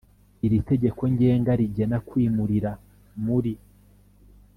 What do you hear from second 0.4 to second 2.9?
Iri tegeko ngenga rigena kwimurira